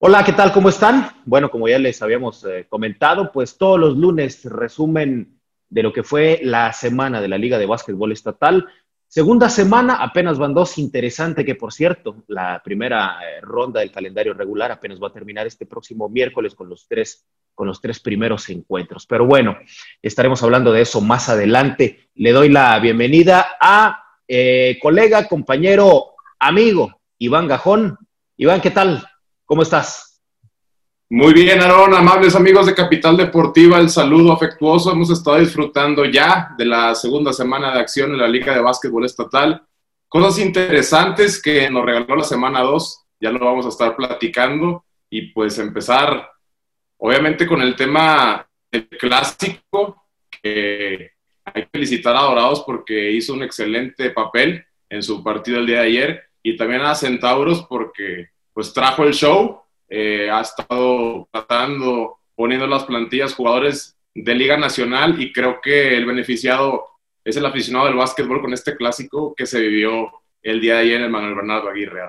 [0.00, 0.52] Hola, ¿qué tal?
[0.52, 1.10] ¿Cómo están?
[1.26, 5.37] Bueno, como ya les habíamos eh, comentado, pues todos los lunes resumen
[5.68, 8.66] de lo que fue la semana de la Liga de Básquetbol Estatal.
[9.06, 14.34] Segunda semana, apenas van dos, interesante que por cierto, la primera eh, ronda del calendario
[14.34, 18.48] regular apenas va a terminar este próximo miércoles con los tres, con los tres primeros
[18.50, 19.06] encuentros.
[19.06, 19.56] Pero bueno,
[20.02, 22.10] estaremos hablando de eso más adelante.
[22.16, 27.96] Le doy la bienvenida a eh, colega, compañero, amigo, Iván Gajón.
[28.36, 29.06] Iván, ¿qué tal?
[29.46, 30.07] ¿Cómo estás?
[31.10, 34.92] Muy bien, Aaron, amables amigos de Capital Deportiva, el saludo afectuoso.
[34.92, 39.06] Hemos estado disfrutando ya de la segunda semana de acción en la Liga de Básquetbol
[39.06, 39.66] Estatal.
[40.06, 44.84] Cosas interesantes que nos regaló la semana 2, ya lo vamos a estar platicando.
[45.08, 46.30] Y pues empezar,
[46.98, 50.08] obviamente, con el tema del clásico,
[50.42, 51.12] que
[51.42, 55.80] hay que felicitar a Dorados porque hizo un excelente papel en su partido el día
[55.80, 62.18] de ayer, y también a Centauros porque pues trajo el show, eh, ha estado tratando,
[62.34, 66.84] poniendo las plantillas jugadores de Liga Nacional y creo que el beneficiado
[67.24, 70.10] es el aficionado del básquetbol con este clásico que se vivió
[70.42, 72.02] el día de ayer en el Manuel Bernardo Aguirre.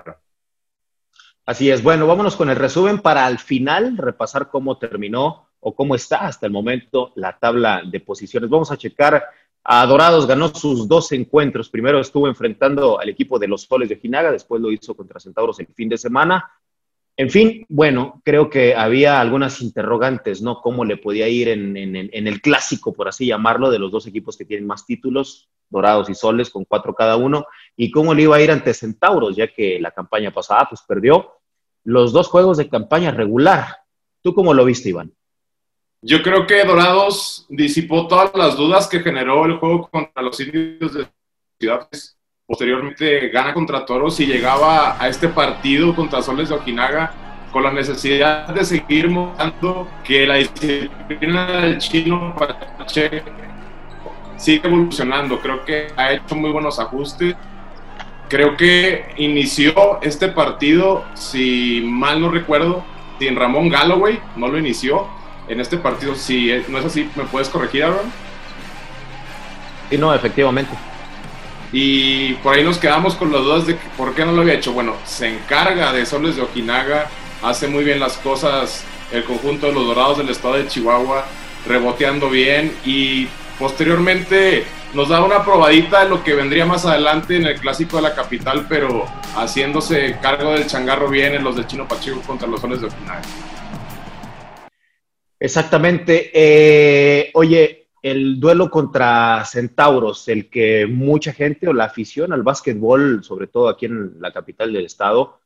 [1.46, 5.94] Así es, bueno, vámonos con el resumen para al final repasar cómo terminó o cómo
[5.94, 8.48] está hasta el momento la tabla de posiciones.
[8.48, 9.24] Vamos a checar
[9.62, 11.68] a Dorados, ganó sus dos encuentros.
[11.68, 15.60] Primero estuvo enfrentando al equipo de los Soles de Jinaga, después lo hizo contra Centauros
[15.60, 16.50] el fin de semana.
[17.20, 20.62] En fin, bueno, creo que había algunas interrogantes, ¿no?
[20.62, 24.46] ¿Cómo le podía ir en, el clásico, por así llamarlo, de los dos equipos que
[24.46, 27.44] tienen más títulos, Dorados y Soles, con cuatro cada uno,
[27.76, 31.32] y cómo le iba a ir ante Centauros, ya que la campaña pasada, pues perdió
[31.84, 33.66] los dos juegos de campaña regular.
[34.22, 35.12] ¿Tú cómo lo viste, Iván?
[36.00, 40.94] Yo creo que Dorados disipó todas las dudas que generó el juego contra los indios
[40.94, 41.06] de
[41.58, 42.16] ciudades.
[42.50, 47.12] Posteriormente gana contra Toros y llegaba a este partido contra Soles de Ojinaga
[47.52, 52.34] con la necesidad de seguir mostrando que la disciplina del chino
[52.88, 55.38] sigue evolucionando.
[55.38, 57.36] Creo que ha hecho muy buenos ajustes.
[58.28, 62.84] Creo que inició este partido, si mal no recuerdo,
[63.20, 65.06] sin Ramón Galloway, no lo inició
[65.46, 66.16] en este partido.
[66.16, 68.10] Si no es así, ¿me puedes corregir, Aaron?
[69.88, 70.89] Sí, no, efectivamente.
[71.72, 74.72] Y por ahí nos quedamos con las dudas de por qué no lo había hecho.
[74.72, 77.08] Bueno, se encarga de Soles de Ojinaga,
[77.42, 81.26] hace muy bien las cosas el conjunto de los Dorados del estado de Chihuahua,
[81.66, 84.64] reboteando bien y posteriormente
[84.94, 88.14] nos da una probadita de lo que vendría más adelante en el clásico de la
[88.14, 89.06] capital, pero
[89.36, 93.22] haciéndose cargo del changarro bien en los de Chino Pacheco contra los Soles de Ojinaga.
[95.38, 96.30] Exactamente.
[96.34, 103.22] Eh, oye, el duelo contra Centauros, el que mucha gente o la afición al básquetbol,
[103.22, 105.40] sobre todo aquí en la capital del estado,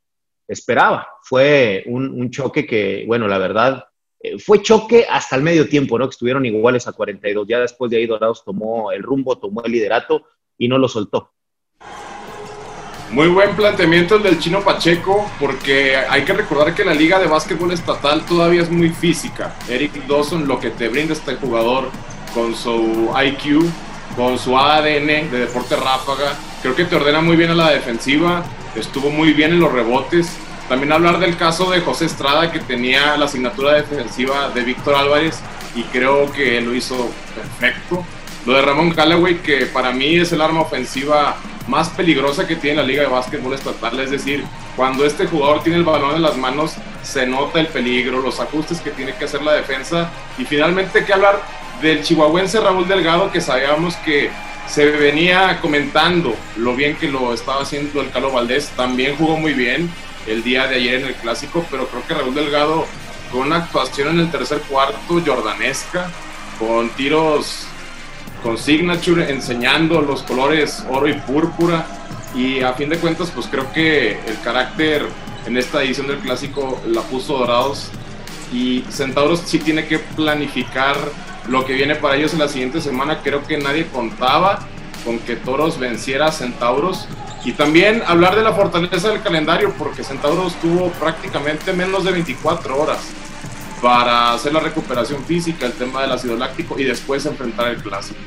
[0.46, 1.08] esperaba.
[1.22, 3.84] Fue un, choque que, bueno, la verdad,
[4.20, 6.06] eh, fue choque hasta el medio tiempo, ¿no?
[6.06, 7.46] Que estuvieron iguales a 42.
[7.48, 10.24] Ya después de ahí Dorados tomó el rumbo, tomó el liderato
[10.56, 11.32] y no lo soltó.
[13.10, 17.26] Muy buen planteamiento el del chino Pacheco, porque hay que recordar que la liga de
[17.26, 19.56] básquetbol estatal todavía es muy física.
[19.68, 21.90] Eric Dawson, lo que te brinda este jugador
[22.34, 23.64] con su IQ,
[24.16, 28.42] con su ADN de deporte ráfaga, creo que te ordena muy bien a la defensiva,
[28.74, 30.36] estuvo muy bien en los rebotes.
[30.68, 35.40] También hablar del caso de José Estrada, que tenía la asignatura defensiva de Víctor Álvarez,
[35.74, 38.04] y creo que lo hizo perfecto.
[38.46, 41.36] Lo de Ramón Callaway, que para mí es el arma ofensiva
[41.66, 43.98] más peligrosa que tiene la Liga de Básquetbol Estatal.
[44.00, 44.44] Es decir,
[44.76, 48.80] cuando este jugador tiene el balón en las manos, se nota el peligro, los ajustes
[48.80, 50.10] que tiene que hacer la defensa.
[50.38, 51.40] Y finalmente que hablar
[51.84, 54.30] del chihuahuense Raúl Delgado, que sabíamos que
[54.66, 58.70] se venía comentando lo bien que lo estaba haciendo el Calo Valdés.
[58.74, 59.90] También jugó muy bien
[60.26, 62.86] el día de ayer en el clásico, pero creo que Raúl Delgado
[63.30, 66.10] con una actuación en el tercer cuarto jordanesca,
[66.58, 67.66] con tiros
[68.42, 71.86] con Signature enseñando los colores oro y púrpura.
[72.34, 75.06] Y a fin de cuentas, pues creo que el carácter
[75.46, 77.90] en esta edición del clásico la puso Dorados.
[78.54, 80.96] Y Centauros sí tiene que planificar
[81.48, 83.20] lo que viene para ellos en la siguiente semana.
[83.22, 84.66] Creo que nadie contaba
[85.04, 87.06] con que Toros venciera a Centauros.
[87.44, 92.80] Y también hablar de la fortaleza del calendario, porque Centauros tuvo prácticamente menos de 24
[92.80, 92.98] horas
[93.82, 98.18] para hacer la recuperación física, el tema del ácido láctico y después enfrentar el clásico.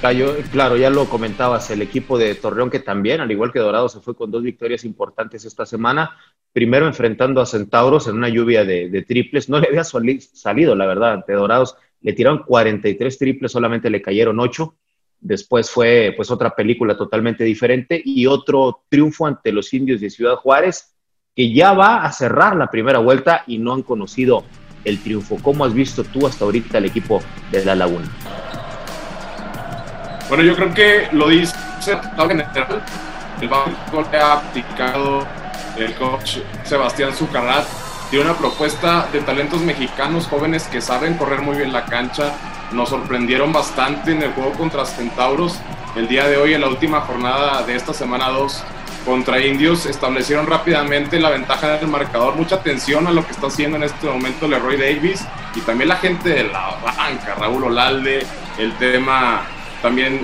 [0.00, 3.88] Cayó, claro, ya lo comentabas, el equipo de Torreón que también, al igual que Dorado,
[3.88, 6.16] se fue con dos victorias importantes esta semana.
[6.52, 9.48] Primero enfrentando a Centauros en una lluvia de, triples.
[9.48, 11.76] No le había salido, la verdad, ante Dorados.
[12.02, 14.74] Le tiraron 43 triples, solamente le cayeron 8.
[15.20, 20.36] Después fue pues otra película totalmente diferente y otro triunfo ante los indios de Ciudad
[20.36, 20.94] Juárez,
[21.34, 24.44] que ya va a cerrar la primera vuelta y no han conocido
[24.84, 25.38] el triunfo.
[25.42, 28.10] ¿Cómo has visto tú hasta ahorita el equipo de La Laguna?
[30.34, 31.54] Bueno, yo creo que lo dice.
[33.40, 35.24] El banco le ha aplicado
[35.76, 37.64] el coach Sebastián Zucarrat.
[38.10, 42.32] Tiene una propuesta de talentos mexicanos jóvenes que saben correr muy bien la cancha,
[42.72, 45.60] nos sorprendieron bastante en el juego contra Centauros.
[45.94, 48.64] El día de hoy, en la última jornada de esta semana 2
[49.06, 52.34] contra Indios, establecieron rápidamente la ventaja del marcador.
[52.34, 55.96] Mucha atención a lo que está haciendo en este momento Leroy Davis y también la
[55.98, 58.26] gente de la banca, Raúl Olalde,
[58.58, 59.46] el tema
[59.84, 60.22] también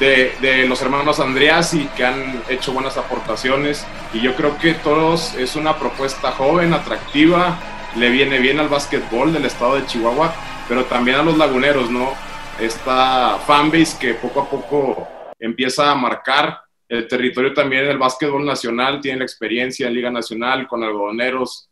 [0.00, 3.86] de, de, los hermanos Andreas y que han hecho buenas aportaciones.
[4.12, 7.58] Y yo creo que todos es una propuesta joven, atractiva,
[7.96, 10.34] le viene bien al básquetbol del estado de Chihuahua
[10.68, 12.12] pero también a los laguneros, ¿no?
[12.60, 15.08] Esta fanbase que poco a poco
[15.38, 20.66] empieza a marcar el territorio también del básquetbol nacional, tiene la experiencia en Liga Nacional
[20.66, 21.70] con algodoneros,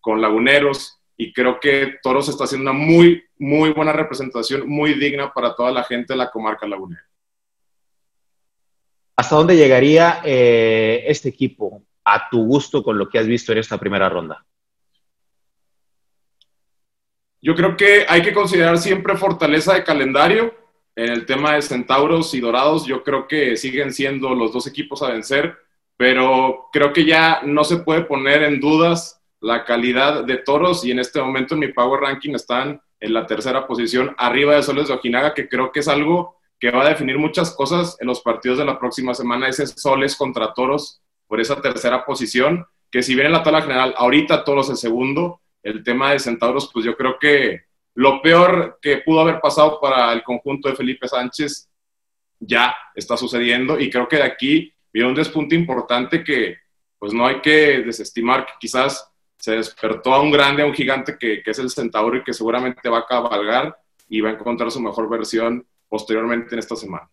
[0.00, 5.32] con laguneros, y creo que Toros está haciendo una muy, muy buena representación, muy digna
[5.32, 7.06] para toda la gente de la comarca lagunera.
[9.16, 13.58] ¿Hasta dónde llegaría eh, este equipo a tu gusto con lo que has visto en
[13.58, 14.44] esta primera ronda?
[17.40, 20.54] Yo creo que hay que considerar siempre fortaleza de calendario.
[20.94, 25.02] En el tema de Centauros y Dorados, yo creo que siguen siendo los dos equipos
[25.02, 25.56] a vencer,
[25.96, 30.90] pero creo que ya no se puede poner en dudas la calidad de Toros y
[30.90, 34.88] en este momento en mi Power Ranking están en la tercera posición, arriba de Soles
[34.88, 38.22] de Ojinaga, que creo que es algo que va a definir muchas cosas en los
[38.22, 43.14] partidos de la próxima semana, ese Soles contra Toros por esa tercera posición, que si
[43.14, 46.96] bien en la tabla general ahorita Toros es segundo, el tema de Centauros, pues yo
[46.96, 51.68] creo que lo peor que pudo haber pasado para el conjunto de Felipe Sánchez
[52.40, 56.56] ya está sucediendo y creo que de aquí viene un despunte importante que
[56.98, 59.12] pues no hay que desestimar que quizás
[59.46, 62.88] se despertó a un grande, a un gigante que, es el Centauro y que seguramente
[62.88, 63.78] va a cabalgar
[64.08, 67.08] y va a encontrar su mejor versión posteriormente en estas semanas.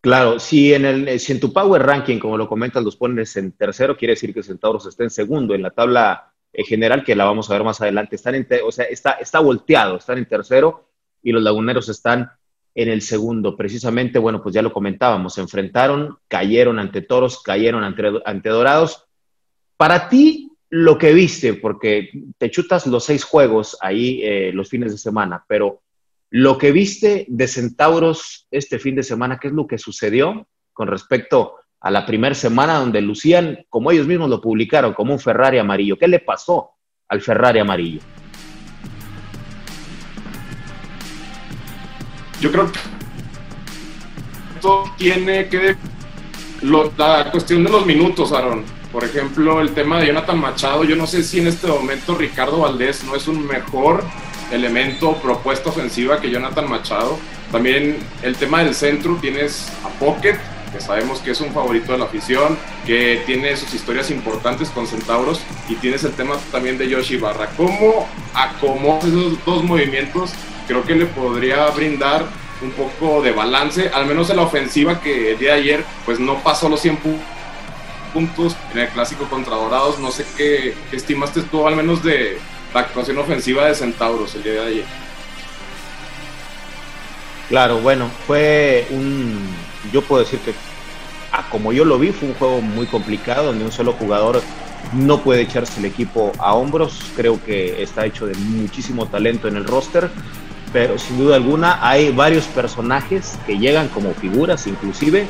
[0.00, 3.52] Claro, si en, el, si en tu Power Ranking, como lo comentas, los pones en
[3.52, 7.26] tercero, quiere decir que Centauros está en segundo en la tabla en general, que la
[7.26, 10.88] vamos a ver más adelante, están en, o sea, está, está volteado, están en tercero
[11.22, 12.30] y los laguneros están
[12.74, 13.58] en el segundo.
[13.58, 19.04] Precisamente, bueno, pues ya lo comentábamos, se enfrentaron, cayeron ante toros, cayeron ante, dorados.
[19.76, 24.90] Para ti, lo que viste, porque te chutas los seis juegos ahí eh, los fines
[24.90, 25.82] de semana, pero
[26.30, 30.88] lo que viste de Centauros este fin de semana, ¿qué es lo que sucedió con
[30.88, 35.58] respecto a la primera semana donde lucían, como ellos mismos lo publicaron, como un Ferrari
[35.58, 35.96] amarillo.
[35.96, 36.70] ¿Qué le pasó
[37.08, 38.00] al Ferrari amarillo?
[42.40, 42.78] Yo creo que
[44.56, 45.76] esto tiene que
[46.62, 48.73] la cuestión de los minutos, Aaron.
[48.94, 52.60] Por ejemplo, el tema de Jonathan Machado, yo no sé si en este momento Ricardo
[52.60, 54.04] Valdés no es un mejor
[54.52, 57.18] elemento, propuesta ofensiva que Jonathan Machado.
[57.50, 60.36] También el tema del centro, tienes a Pocket,
[60.72, 64.86] que sabemos que es un favorito de la afición, que tiene sus historias importantes con
[64.86, 67.48] Centauros y tienes el tema también de Yoshi Barra.
[67.56, 70.30] ¿Cómo acomodas esos dos movimientos?
[70.68, 72.26] Creo que le podría brindar
[72.62, 76.20] un poco de balance, al menos en la ofensiva que el día de ayer pues
[76.20, 77.33] no pasó los 100 puntos
[78.16, 79.98] en el clásico contra Dorados.
[79.98, 82.38] No sé qué, estimaste tú al menos de
[82.72, 84.84] la actuación ofensiva de Centauros el día de ayer.
[87.48, 89.48] Claro, bueno, fue un,
[89.92, 90.54] yo puedo decir que
[91.32, 94.40] a como yo lo vi, fue un juego muy complicado donde un solo jugador
[94.92, 97.00] no puede echarse el equipo a hombros.
[97.16, 100.08] Creo que está hecho de muchísimo talento en el roster,
[100.72, 105.26] pero sin duda alguna hay varios personajes que llegan como figuras inclusive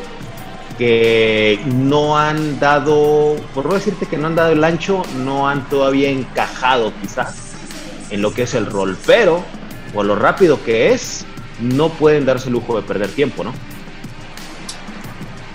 [0.78, 5.68] que no han dado, por no decirte que no han dado el ancho, no han
[5.68, 7.52] todavía encajado quizás
[8.10, 9.44] en lo que es el rol, pero
[9.92, 11.24] por lo rápido que es,
[11.60, 13.52] no pueden darse el lujo de perder tiempo, ¿no?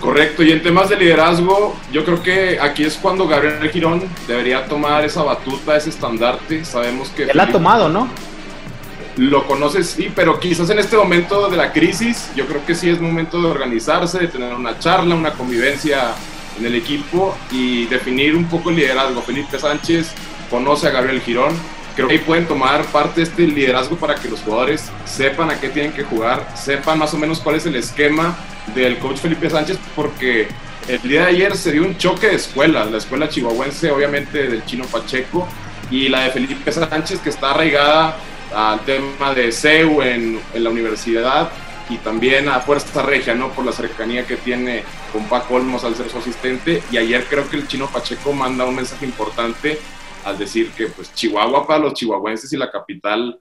[0.00, 4.64] Correcto, y en temas de liderazgo, yo creo que aquí es cuando Gabriel Girón debería
[4.66, 6.64] tomar esa batuta, ese estandarte.
[6.64, 7.24] Sabemos que...
[7.24, 8.08] Él ha tomado, ¿no?
[9.16, 12.88] Lo conoces, sí, pero quizás en este momento de la crisis, yo creo que sí
[12.88, 16.14] es momento de organizarse, de tener una charla, una convivencia
[16.58, 19.20] en el equipo y definir un poco el liderazgo.
[19.22, 20.12] Felipe Sánchez
[20.48, 21.54] conoce a Gabriel Girón,
[21.96, 25.60] creo que ahí pueden tomar parte de este liderazgo para que los jugadores sepan a
[25.60, 28.36] qué tienen que jugar, sepan más o menos cuál es el esquema
[28.74, 30.48] del coach Felipe Sánchez, porque
[30.88, 34.64] el día de ayer se dio un choque de escuelas, la escuela chihuahuense obviamente del
[34.64, 35.46] chino Pacheco
[35.90, 38.16] y la de Felipe Sánchez que está arraigada
[38.54, 41.50] al tema de CEU en, en la universidad
[41.90, 43.50] y también a Fuerza Regia, ¿no?
[43.50, 46.82] Por la cercanía que tiene con Paco Olmos al ser su asistente.
[46.90, 49.78] Y ayer creo que el chino Pacheco manda un mensaje importante
[50.24, 53.40] al decir que pues Chihuahua para los chihuahuenses y la capital,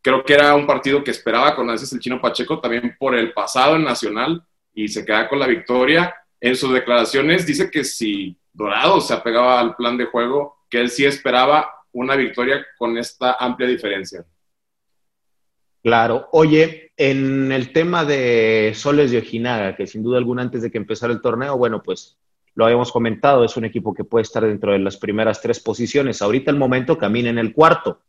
[0.00, 3.32] creo que era un partido que esperaba con ansias el chino Pacheco también por el
[3.32, 4.44] pasado en Nacional
[4.74, 6.14] y se queda con la victoria.
[6.40, 10.90] En sus declaraciones dice que si Dorado se apegaba al plan de juego, que él
[10.90, 14.24] sí esperaba una victoria con esta amplia diferencia.
[15.82, 16.28] Claro.
[16.30, 20.78] Oye, en el tema de Soles de Ojinaga, que sin duda alguna antes de que
[20.78, 22.16] empezara el torneo, bueno, pues
[22.54, 26.22] lo habíamos comentado, es un equipo que puede estar dentro de las primeras tres posiciones.
[26.22, 28.00] Ahorita el momento camina en el cuarto.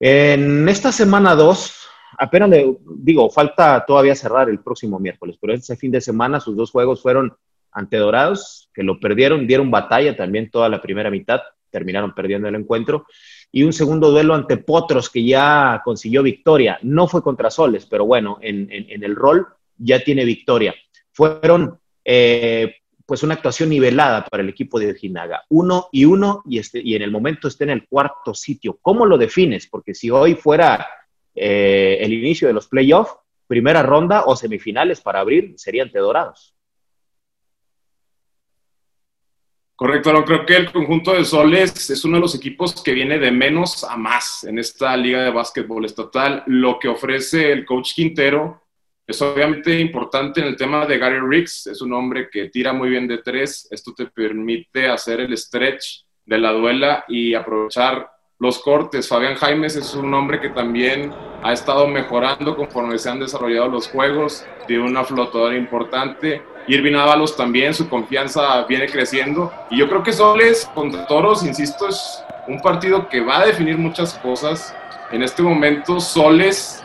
[0.00, 1.86] En esta semana dos,
[2.18, 6.56] apenas le digo, falta todavía cerrar el próximo miércoles, pero este fin de semana sus
[6.56, 7.34] dos juegos fueron
[7.70, 12.54] ante Dorados, que lo perdieron, dieron batalla también toda la primera mitad, terminaron perdiendo el
[12.54, 13.06] encuentro
[13.52, 16.78] y un segundo duelo ante Potros que ya consiguió victoria.
[16.82, 19.46] No fue contra Soles, pero bueno, en, el rol
[19.78, 20.74] ya tiene victoria.
[21.12, 22.76] Fueron eh,
[23.06, 25.44] pues una actuación nivelada para el equipo de Ojinaga.
[25.48, 28.78] Uno y uno y, este, y en el momento está en el cuarto sitio.
[28.82, 29.68] ¿Cómo lo defines?
[29.68, 30.86] Porque si hoy fuera
[31.34, 33.14] eh, el inicio de los playoffs,
[33.46, 36.55] primera ronda o semifinales para abrir serían ante Dorados.
[39.76, 43.30] Correcto, creo que el conjunto de Soles es uno de los equipos que viene de
[43.30, 46.42] menos a más en esta liga de básquetbol estatal.
[46.46, 48.62] Lo que ofrece el coach Quintero
[49.06, 51.66] es obviamente importante en el tema de Gary Riggs.
[51.66, 53.68] Es un hombre que tira muy bien de tres.
[53.70, 59.06] Esto te permite hacer el stretch de la duela y aprovechar los cortes.
[59.06, 63.88] Fabián Jaimes es un hombre que también ha estado mejorando conforme se han desarrollado los
[63.88, 64.46] juegos.
[64.66, 69.52] Tiene una flotadora importante Irving Ábalos también, su confianza viene creciendo.
[69.70, 73.78] Y yo creo que Soles contra Toros, insisto, es un partido que va a definir
[73.78, 74.74] muchas cosas.
[75.10, 76.82] En este momento, Soles,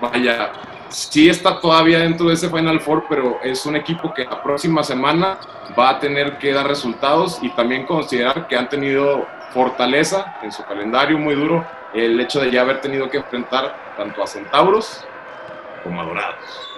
[0.00, 0.52] vaya,
[0.88, 4.82] sí está todavía dentro de ese Final Four, pero es un equipo que la próxima
[4.82, 5.38] semana
[5.78, 10.64] va a tener que dar resultados y también considerar que han tenido fortaleza en su
[10.64, 11.64] calendario muy duro
[11.94, 15.04] el hecho de ya haber tenido que enfrentar tanto a Centauros
[15.84, 16.73] como a Dorados.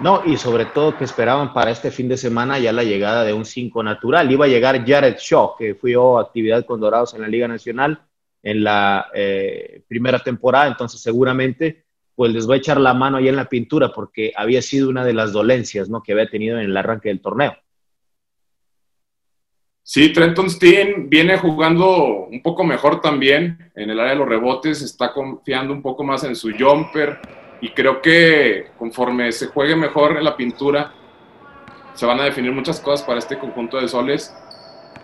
[0.00, 3.32] No, y sobre todo que esperaban para este fin de semana ya la llegada de
[3.32, 4.30] un 5 natural.
[4.30, 8.00] Iba a llegar Jared Shaw, que fue actividad con Dorados en la Liga Nacional
[8.42, 13.28] en la eh, primera temporada, entonces seguramente pues les va a echar la mano ahí
[13.28, 16.02] en la pintura porque había sido una de las dolencias ¿no?
[16.02, 17.56] que había tenido en el arranque del torneo.
[19.82, 24.82] Sí, Trenton Steen viene jugando un poco mejor también en el área de los rebotes,
[24.82, 27.20] está confiando un poco más en su jumper,
[27.60, 30.92] y creo que conforme se juegue mejor en la pintura,
[31.94, 34.34] se van a definir muchas cosas para este conjunto de soles.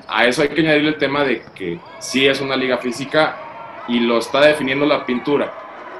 [0.07, 3.37] A eso hay que añadir el tema de que sí es una liga física
[3.89, 5.53] y lo está definiendo la pintura.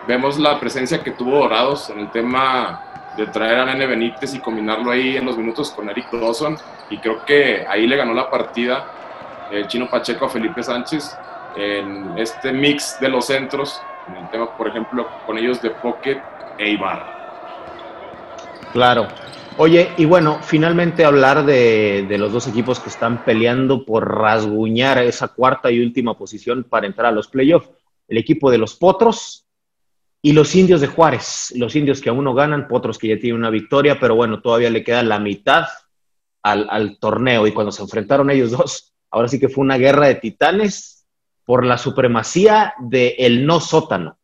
[0.07, 4.41] Vemos la presencia que tuvo Dorados en el tema de traer a Nene Benítez y
[4.41, 6.57] combinarlo ahí en los minutos con Eric Dawson.
[6.91, 8.87] Y creo que ahí le ganó la partida
[9.51, 11.17] el chino Pacheco a Felipe Sánchez
[11.57, 13.81] en este mix de los centros.
[14.09, 16.21] En el tema, por ejemplo, con ellos de Pocket
[16.59, 17.15] Eibar.
[18.73, 19.09] Claro.
[19.57, 25.29] Oye, y bueno, finalmente hablar de, los dos equipos que están peleando por rasguñar esa
[25.29, 27.71] cuarta y última posición para entrar a los playoffs.
[28.09, 29.47] El equipo de los Potros
[30.21, 31.53] y los indios de Juárez.
[31.57, 34.71] Los indios que aún no ganan, Potros que ya tienen una victoria, pero bueno, todavía
[34.71, 35.67] le queda la mitad
[36.43, 37.47] al, torneo.
[37.47, 41.07] Y cuando se enfrentaron ellos dos, ahora sí que fue una guerra de titanes
[41.45, 44.19] por la supremacía del el no sótano.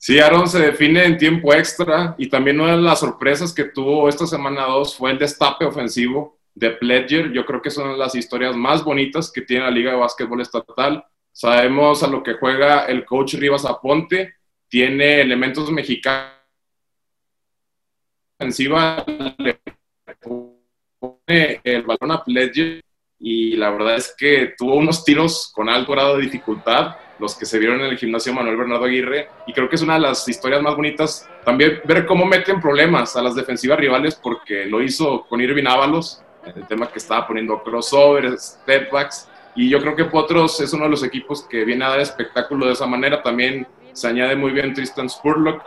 [0.00, 4.08] Sí, Aaron se define en tiempo extra y también una de las sorpresas que tuvo
[4.08, 7.32] esta semana 2 fue el destape ofensivo de Pledger.
[7.32, 11.04] Yo creo que son las historias más bonitas que tiene la Liga de Básquetbol Estatal.
[11.32, 14.34] Sabemos a lo que juega el coach Rivas Aponte,
[14.68, 16.32] tiene elementos mexicanos
[18.38, 19.04] ofensiva,
[19.36, 19.60] le
[20.20, 22.84] pone el balón a Pledger
[23.18, 27.46] y la verdad es que tuvo unos tiros con alto grado de dificultad los que
[27.46, 30.28] se vieron en el gimnasio Manuel Bernardo Aguirre, y creo que es una de las
[30.28, 35.26] historias más bonitas también ver cómo meten problemas a las defensivas rivales, porque lo hizo
[35.28, 40.60] con Irving Ábalos, el tema que estaba poniendo crossovers, stepbacks, y yo creo que Potros
[40.60, 44.06] es uno de los equipos que viene a dar espectáculo de esa manera, también se
[44.06, 45.62] añade muy bien Tristan Spurlock,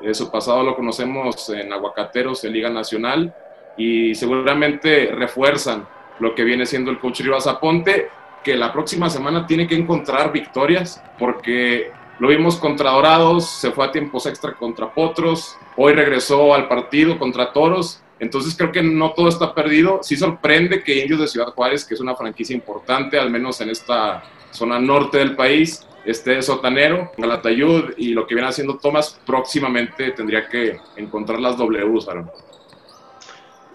[0.00, 3.34] de su pasado lo conocemos en Aguacateros, en Liga Nacional,
[3.76, 5.86] y seguramente refuerzan
[6.18, 8.10] lo que viene siendo el coach Rivas Aponte,
[8.44, 13.86] que la próxima semana tiene que encontrar victorias, porque lo vimos contra Dorados, se fue
[13.86, 19.12] a tiempos extra contra Potros, hoy regresó al partido contra Toros, entonces creo que no
[19.12, 20.00] todo está perdido.
[20.02, 23.70] Sí sorprende que Indios de Ciudad Juárez, que es una franquicia importante, al menos en
[23.70, 30.10] esta zona norte del país, esté sotanero, Galatayud y lo que viene haciendo Tomás, próximamente
[30.10, 32.30] tendría que encontrar las Ws, Aaron.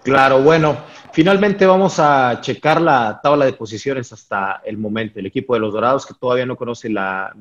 [0.06, 5.18] Claro, bueno, finalmente vamos a checar la tabla de posiciones hasta el momento.
[5.18, 7.34] El equipo de los Dorados, que todavía no conoce la,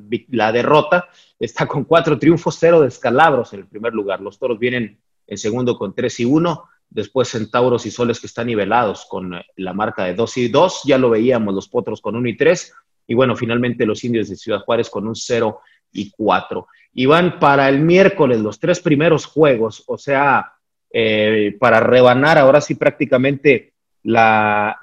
[0.52, 1.08] derrota,
[1.38, 4.20] está con cuatro triunfos, cero descalabros en el primer lugar.
[4.20, 6.64] Los Toros vienen en segundo con tres y uno.
[6.90, 10.82] Después Centauros y Soles que están nivelados con la marca de 2 y 2.
[10.86, 12.74] Ya lo veíamos los Potros con 1 y 3.
[13.06, 15.60] Y bueno, finalmente los indios de Ciudad Juárez con un 0
[15.92, 16.68] y 4.
[16.94, 20.55] Y van para el miércoles los tres primeros juegos, o sea,
[20.98, 24.80] eh, para rebanar ahora sí prácticamente la,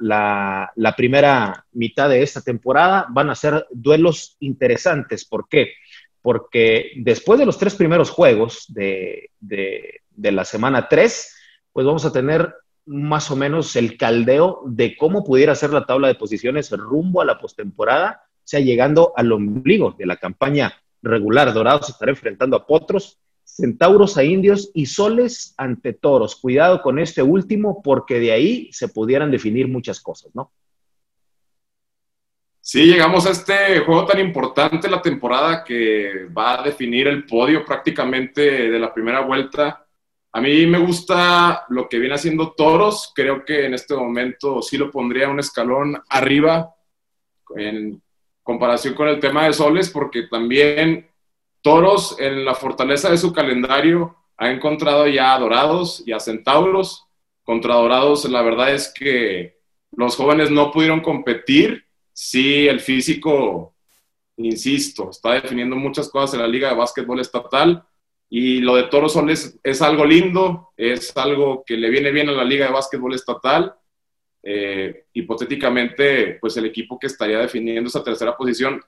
[0.95, 5.25] primera mitad de esta temporada, van a ser duelos interesantes.
[5.25, 5.73] ¿Por qué?
[6.21, 9.31] Porque después de los tres primeros juegos de
[10.19, 11.35] la semana 3,
[11.73, 12.53] pues vamos a tener
[12.85, 17.25] más o menos el caldeo de cómo pudiera ser la tabla de posiciones rumbo a
[17.25, 21.55] la postemporada, o sea, llegando al ombligo de la campaña regular.
[21.55, 23.19] Dorados estará enfrentando a Potros,
[23.55, 26.37] Centauros a Indios y Soles ante Toros.
[26.37, 30.53] Cuidado con este último porque de ahí se pudieran definir muchas cosas, ¿no?
[32.61, 37.65] Sí, llegamos a este juego tan importante la temporada que va a definir el podio
[37.65, 39.83] prácticamente de la primera vuelta
[40.35, 43.13] a mí me gusta lo que viene haciendo Toros.
[43.15, 46.75] Creo que en este momento sí lo pondría un escalón arriba
[47.55, 48.03] en
[48.43, 51.07] comparación con el tema de Soles, porque también
[51.63, 57.07] Toros en la fortaleza de su calendario ha encontrado ya a Dorados y a Centauros.
[57.45, 59.59] Contra Dorados, la verdad es que
[59.93, 61.87] los jóvenes no pudieron competir.
[62.13, 63.75] Sí, el físico,
[64.37, 67.85] insisto, está definiendo muchas cosas en la Liga de Básquetbol Estatal
[68.29, 72.33] y lo de Toro Soles es, algo lindo, es algo que le viene bien a
[72.33, 73.75] la Liga de Básquetbol Estatal.
[74.43, 78.83] Eh, hipotéticamente, pues el equipo que estaría definiendo esa tercera posición,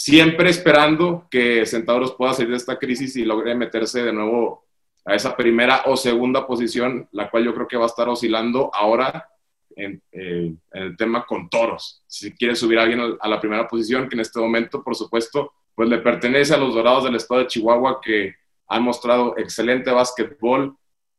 [0.00, 4.64] siempre esperando que Centauros pueda salir de esta crisis y logre meterse de nuevo
[5.04, 8.70] a esa primera o segunda posición, la cual yo creo que va a estar oscilando
[8.72, 9.28] ahora
[9.76, 12.02] en, eh, en el tema con Toros.
[12.06, 15.52] Si quiere subir a alguien a la primera posición, que en este momento, por supuesto,
[15.74, 18.36] pues le pertenece a los Dorados del estado de Chihuahua, que
[18.68, 20.78] han mostrado excelente básquetbol.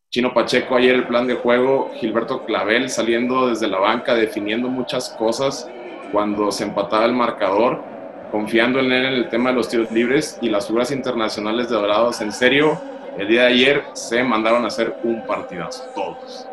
[0.09, 5.09] Chino Pacheco ayer el plan de juego, Gilberto Clavel saliendo desde la banca, definiendo muchas
[5.09, 5.69] cosas
[6.11, 7.91] cuando se empataba el marcador,
[8.31, 11.75] confiando en él en el tema de los tiros libres y las figuras internacionales de
[11.75, 12.21] Dorados.
[12.21, 12.81] En serio,
[13.17, 16.47] el día de ayer se mandaron a hacer un partidazo, todos.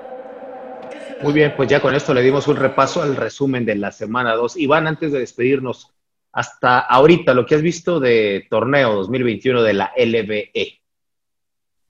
[1.23, 4.35] Muy bien, pues ya con esto le dimos un repaso al resumen de la semana
[4.35, 4.57] 2.
[4.57, 5.93] Iván, antes de despedirnos,
[6.33, 10.81] hasta ahorita lo que has visto de torneo 2021 de la LBE.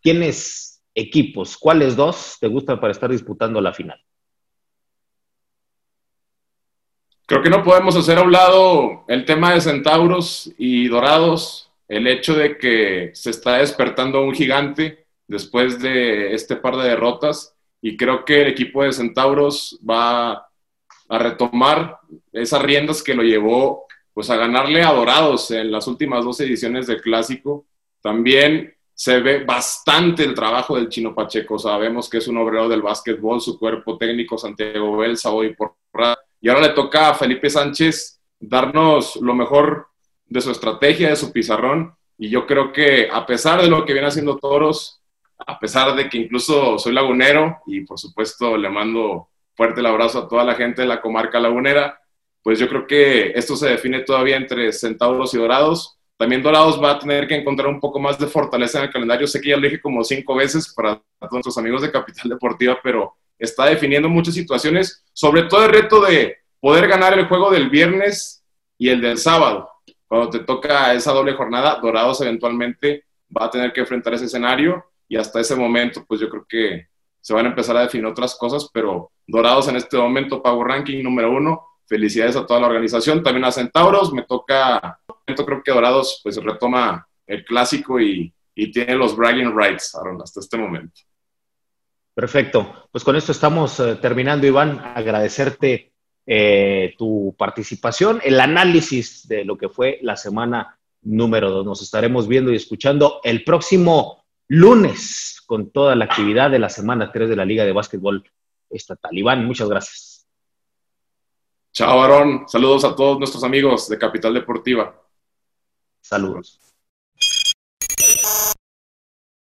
[0.02, 4.00] ¿Quiénes equipos, cuáles dos te gustan para estar disputando la final?
[7.28, 12.06] Creo que no podemos hacer a un lado el tema de Centauros y Dorados, el
[12.06, 17.98] hecho de que se está despertando un gigante después de este par de derrotas y
[17.98, 20.48] creo que el equipo de Centauros va
[21.10, 21.98] a retomar
[22.32, 26.86] esas riendas que lo llevó pues a ganarle a Dorados en las últimas dos ediciones
[26.86, 27.66] del clásico.
[28.00, 31.58] También se ve bastante el trabajo del Chino Pacheco.
[31.58, 35.74] Sabemos que es un obrero del básquetbol, su cuerpo técnico, Santiago Belsa, hoy por
[36.40, 39.88] Y ahora le toca a Felipe Sánchez darnos lo mejor
[40.26, 41.94] de su estrategia, de su pizarrón.
[42.16, 45.00] Y yo creo que a pesar de lo que viene haciendo Toros,
[45.38, 50.20] a pesar de que incluso soy lagunero y por supuesto le mando fuerte el abrazo
[50.20, 52.00] a toda la gente de la comarca lagunera,
[52.42, 56.90] pues yo creo que esto se define todavía entre centauros y dorados también Dorados va
[56.90, 59.26] a tener que encontrar un poco más de fortaleza en el calendario.
[59.28, 62.76] Sé que ya lo dije como cinco veces para todos nuestros amigos de Capital Deportiva,
[62.82, 67.70] pero está definiendo muchas situaciones, sobre todo el reto de poder ganar el juego del
[67.70, 68.44] viernes
[68.76, 69.70] y el del sábado.
[70.06, 73.04] Cuando te toca esa doble jornada, Dorados eventualmente
[73.36, 76.88] va a tener que enfrentar ese escenario y hasta ese momento, pues yo creo que
[77.20, 81.02] se van a empezar a definir otras cosas, pero Dorados en este momento, pago ranking
[81.02, 81.64] número uno.
[81.86, 84.12] Felicidades a toda la organización, también a Centauros.
[84.12, 84.98] Me toca
[85.44, 88.32] creo que Dorados pues retoma el clásico y,
[88.72, 91.02] tiene los bragging rights, Aaron, hasta este momento.
[92.18, 92.88] Perfecto.
[92.90, 94.80] Pues con esto estamos eh, terminando, Iván.
[94.96, 95.92] Agradecerte
[96.26, 101.64] eh, tu participación, el análisis de lo que fue la semana número dos.
[101.64, 107.12] Nos estaremos viendo y escuchando el próximo lunes con toda la actividad de la semana
[107.12, 108.28] 3 de la Liga de Básquetbol
[108.68, 109.16] Estatal.
[109.16, 110.26] Iván, muchas gracias.
[111.72, 112.48] Chao, Aarón.
[112.48, 114.92] Saludos a todos nuestros amigos de Capital Deportiva.
[116.00, 116.67] Saludos.